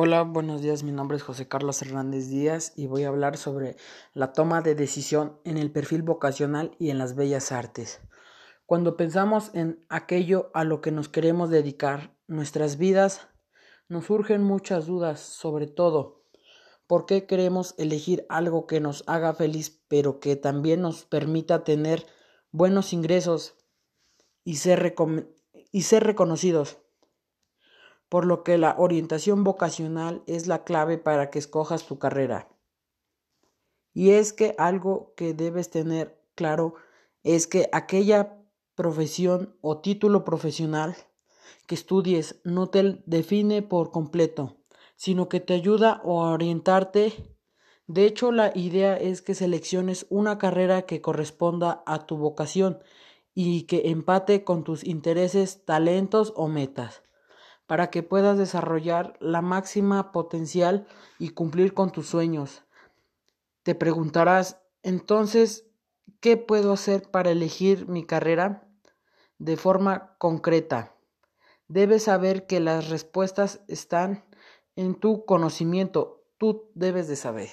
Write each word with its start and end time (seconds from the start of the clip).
Hola, 0.00 0.22
buenos 0.22 0.62
días. 0.62 0.84
Mi 0.84 0.92
nombre 0.92 1.16
es 1.16 1.24
José 1.24 1.48
Carlos 1.48 1.82
Hernández 1.82 2.28
Díaz 2.28 2.72
y 2.76 2.86
voy 2.86 3.02
a 3.02 3.08
hablar 3.08 3.36
sobre 3.36 3.74
la 4.14 4.32
toma 4.32 4.62
de 4.62 4.76
decisión 4.76 5.40
en 5.42 5.56
el 5.56 5.72
perfil 5.72 6.02
vocacional 6.02 6.70
y 6.78 6.90
en 6.90 6.98
las 6.98 7.16
bellas 7.16 7.50
artes. 7.50 8.00
Cuando 8.64 8.96
pensamos 8.96 9.50
en 9.54 9.84
aquello 9.88 10.52
a 10.54 10.62
lo 10.62 10.80
que 10.80 10.92
nos 10.92 11.08
queremos 11.08 11.50
dedicar, 11.50 12.16
nuestras 12.28 12.78
vidas, 12.78 13.26
nos 13.88 14.04
surgen 14.04 14.40
muchas 14.44 14.86
dudas, 14.86 15.18
sobre 15.18 15.66
todo, 15.66 16.22
¿por 16.86 17.04
qué 17.04 17.26
queremos 17.26 17.74
elegir 17.76 18.24
algo 18.28 18.68
que 18.68 18.78
nos 18.78 19.02
haga 19.08 19.34
feliz, 19.34 19.82
pero 19.88 20.20
que 20.20 20.36
también 20.36 20.80
nos 20.80 21.06
permita 21.06 21.64
tener 21.64 22.06
buenos 22.52 22.92
ingresos 22.92 23.56
y 24.44 24.58
ser, 24.58 24.94
y 25.72 25.82
ser 25.82 26.04
reconocidos? 26.04 26.78
Por 28.08 28.24
lo 28.24 28.42
que 28.42 28.58
la 28.58 28.74
orientación 28.78 29.44
vocacional 29.44 30.22
es 30.26 30.46
la 30.46 30.64
clave 30.64 30.98
para 30.98 31.30
que 31.30 31.38
escojas 31.38 31.86
tu 31.86 31.98
carrera. 31.98 32.48
Y 33.92 34.10
es 34.10 34.32
que 34.32 34.54
algo 34.58 35.12
que 35.16 35.34
debes 35.34 35.70
tener 35.70 36.18
claro 36.34 36.74
es 37.22 37.46
que 37.46 37.68
aquella 37.72 38.38
profesión 38.74 39.56
o 39.60 39.78
título 39.78 40.24
profesional 40.24 40.96
que 41.66 41.74
estudies 41.74 42.40
no 42.44 42.70
te 42.70 43.02
define 43.06 43.62
por 43.62 43.90
completo, 43.90 44.56
sino 44.96 45.28
que 45.28 45.40
te 45.40 45.54
ayuda 45.54 45.92
a 45.92 46.06
orientarte. 46.06 47.12
De 47.86 48.06
hecho, 48.06 48.32
la 48.32 48.52
idea 48.54 48.96
es 48.96 49.20
que 49.20 49.34
selecciones 49.34 50.06
una 50.08 50.38
carrera 50.38 50.82
que 50.82 51.00
corresponda 51.00 51.82
a 51.86 52.06
tu 52.06 52.16
vocación 52.16 52.78
y 53.34 53.62
que 53.62 53.90
empate 53.90 54.44
con 54.44 54.64
tus 54.64 54.84
intereses, 54.84 55.64
talentos 55.64 56.32
o 56.36 56.48
metas 56.48 57.02
para 57.68 57.90
que 57.90 58.02
puedas 58.02 58.38
desarrollar 58.38 59.14
la 59.20 59.42
máxima 59.42 60.10
potencial 60.10 60.88
y 61.18 61.28
cumplir 61.28 61.74
con 61.74 61.92
tus 61.92 62.08
sueños. 62.08 62.64
Te 63.62 63.74
preguntarás, 63.74 64.58
entonces, 64.82 65.66
¿qué 66.20 66.38
puedo 66.38 66.72
hacer 66.72 67.10
para 67.10 67.30
elegir 67.30 67.86
mi 67.86 68.06
carrera? 68.06 68.66
De 69.38 69.58
forma 69.58 70.16
concreta, 70.16 70.94
debes 71.68 72.04
saber 72.04 72.46
que 72.46 72.58
las 72.58 72.88
respuestas 72.88 73.60
están 73.68 74.24
en 74.74 74.94
tu 74.94 75.26
conocimiento. 75.26 76.24
Tú 76.38 76.70
debes 76.74 77.06
de 77.06 77.16
saber. 77.16 77.50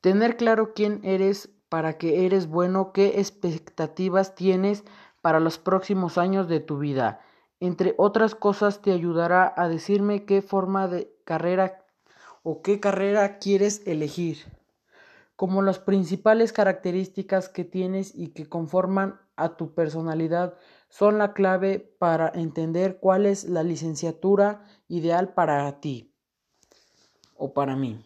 Tener 0.00 0.36
claro 0.36 0.72
quién 0.72 1.00
eres, 1.02 1.50
para 1.68 1.98
qué 1.98 2.26
eres 2.26 2.46
bueno, 2.46 2.92
qué 2.92 3.18
expectativas 3.18 4.36
tienes, 4.36 4.84
para 5.26 5.40
los 5.40 5.58
próximos 5.58 6.18
años 6.18 6.46
de 6.46 6.60
tu 6.60 6.78
vida. 6.78 7.18
Entre 7.58 7.96
otras 7.98 8.36
cosas, 8.36 8.80
te 8.80 8.92
ayudará 8.92 9.52
a 9.56 9.68
decirme 9.68 10.24
qué 10.24 10.40
forma 10.40 10.86
de 10.86 11.12
carrera 11.24 11.84
o 12.44 12.62
qué 12.62 12.78
carrera 12.78 13.40
quieres 13.40 13.82
elegir, 13.86 14.46
como 15.34 15.62
las 15.62 15.80
principales 15.80 16.52
características 16.52 17.48
que 17.48 17.64
tienes 17.64 18.14
y 18.14 18.28
que 18.28 18.48
conforman 18.48 19.20
a 19.34 19.56
tu 19.56 19.74
personalidad 19.74 20.54
son 20.90 21.18
la 21.18 21.32
clave 21.32 21.80
para 21.98 22.30
entender 22.32 23.00
cuál 23.00 23.26
es 23.26 23.48
la 23.48 23.64
licenciatura 23.64 24.62
ideal 24.86 25.34
para 25.34 25.80
ti 25.80 26.14
o 27.34 27.52
para 27.52 27.74
mí. 27.74 28.00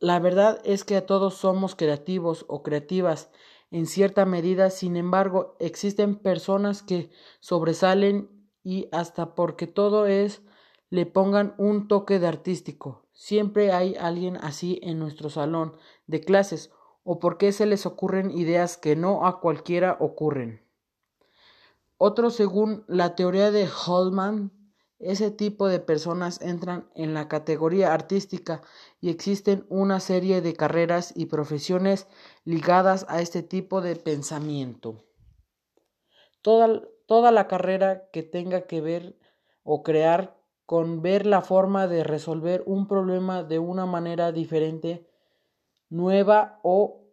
La 0.00 0.18
verdad 0.18 0.62
es 0.64 0.84
que 0.84 0.96
a 0.96 1.04
todos 1.04 1.34
somos 1.34 1.74
creativos 1.74 2.46
o 2.48 2.62
creativas 2.62 3.28
en 3.70 3.86
cierta 3.86 4.24
medida, 4.24 4.70
sin 4.70 4.96
embargo, 4.96 5.56
existen 5.60 6.16
personas 6.16 6.82
que 6.82 7.10
sobresalen 7.40 8.30
y 8.62 8.88
hasta 8.92 9.34
porque 9.34 9.66
todo 9.66 10.06
es 10.06 10.42
le 10.90 11.04
pongan 11.04 11.54
un 11.58 11.86
toque 11.86 12.18
de 12.18 12.26
artístico. 12.26 13.06
Siempre 13.12 13.72
hay 13.72 13.94
alguien 13.96 14.36
así 14.38 14.80
en 14.82 14.98
nuestro 14.98 15.28
salón 15.28 15.76
de 16.06 16.20
clases 16.20 16.70
o 17.04 17.18
porque 17.18 17.52
se 17.52 17.66
les 17.66 17.84
ocurren 17.84 18.30
ideas 18.30 18.76
que 18.76 18.96
no 18.96 19.26
a 19.26 19.40
cualquiera 19.40 19.96
ocurren. 20.00 20.64
Otro, 21.98 22.30
según 22.30 22.84
la 22.86 23.16
teoría 23.16 23.50
de 23.50 23.68
Holman, 23.86 24.52
ese 24.98 25.30
tipo 25.30 25.68
de 25.68 25.78
personas 25.78 26.40
entran 26.40 26.90
en 26.94 27.14
la 27.14 27.28
categoría 27.28 27.94
artística 27.94 28.62
y 29.00 29.10
existen 29.10 29.64
una 29.68 30.00
serie 30.00 30.40
de 30.40 30.54
carreras 30.54 31.12
y 31.14 31.26
profesiones 31.26 32.08
ligadas 32.44 33.06
a 33.08 33.20
este 33.20 33.42
tipo 33.42 33.80
de 33.80 33.94
pensamiento. 33.94 35.04
Toda, 36.42 36.82
toda 37.06 37.30
la 37.30 37.46
carrera 37.46 38.08
que 38.12 38.22
tenga 38.22 38.62
que 38.62 38.80
ver 38.80 39.18
o 39.62 39.82
crear 39.82 40.36
con 40.66 41.00
ver 41.00 41.26
la 41.26 41.42
forma 41.42 41.86
de 41.86 42.04
resolver 42.04 42.62
un 42.66 42.88
problema 42.88 43.42
de 43.42 43.58
una 43.58 43.86
manera 43.86 44.32
diferente, 44.32 45.08
nueva 45.88 46.58
o 46.62 47.04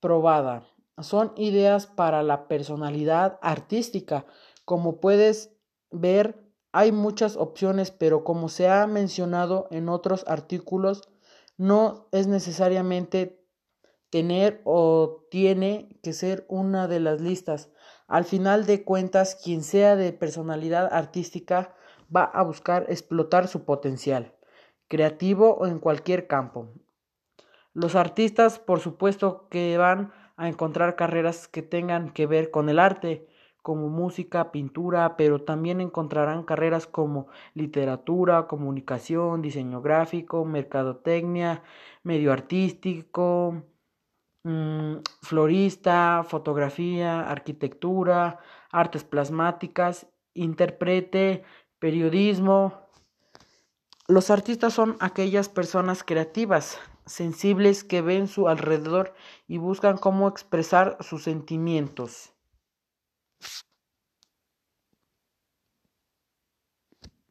probada. 0.00 0.66
Son 1.00 1.32
ideas 1.36 1.86
para 1.86 2.22
la 2.22 2.48
personalidad 2.48 3.38
artística. 3.40 4.26
Como 4.64 5.00
puedes 5.00 5.56
ver, 5.90 6.47
hay 6.78 6.92
muchas 6.92 7.36
opciones, 7.36 7.90
pero 7.90 8.22
como 8.22 8.48
se 8.48 8.68
ha 8.68 8.86
mencionado 8.86 9.66
en 9.72 9.88
otros 9.88 10.24
artículos, 10.28 11.08
no 11.56 12.06
es 12.12 12.28
necesariamente 12.28 13.44
tener 14.10 14.60
o 14.62 15.26
tiene 15.28 15.98
que 16.04 16.12
ser 16.12 16.46
una 16.48 16.86
de 16.86 17.00
las 17.00 17.20
listas. 17.20 17.68
Al 18.06 18.24
final 18.24 18.64
de 18.64 18.84
cuentas, 18.84 19.34
quien 19.34 19.64
sea 19.64 19.96
de 19.96 20.12
personalidad 20.12 20.88
artística 20.92 21.74
va 22.14 22.22
a 22.22 22.44
buscar 22.44 22.86
explotar 22.88 23.48
su 23.48 23.64
potencial, 23.64 24.36
creativo 24.86 25.56
o 25.56 25.66
en 25.66 25.80
cualquier 25.80 26.28
campo. 26.28 26.68
Los 27.74 27.96
artistas, 27.96 28.60
por 28.60 28.78
supuesto, 28.78 29.48
que 29.50 29.76
van 29.78 30.12
a 30.36 30.46
encontrar 30.46 30.94
carreras 30.94 31.48
que 31.48 31.62
tengan 31.62 32.12
que 32.12 32.26
ver 32.26 32.52
con 32.52 32.68
el 32.68 32.78
arte, 32.78 33.26
como 33.62 33.88
música, 33.88 34.50
pintura, 34.50 35.16
pero 35.16 35.42
también 35.42 35.80
encontrarán 35.80 36.42
carreras 36.42 36.86
como 36.86 37.28
literatura, 37.54 38.46
comunicación, 38.46 39.42
diseño 39.42 39.82
gráfico, 39.82 40.44
mercadotecnia, 40.44 41.62
medio 42.02 42.32
artístico, 42.32 43.62
mm, 44.44 44.96
florista, 45.22 46.24
fotografía, 46.26 47.28
arquitectura, 47.28 48.38
artes 48.70 49.04
plasmáticas, 49.04 50.06
intérprete, 50.34 51.42
periodismo. 51.78 52.74
Los 54.06 54.30
artistas 54.30 54.72
son 54.72 54.96
aquellas 55.00 55.48
personas 55.48 56.02
creativas, 56.02 56.78
sensibles 57.06 57.84
que 57.84 58.00
ven 58.02 58.28
su 58.28 58.48
alrededor 58.48 59.14
y 59.46 59.58
buscan 59.58 59.98
cómo 59.98 60.28
expresar 60.28 60.96
sus 61.00 61.24
sentimientos. 61.24 62.32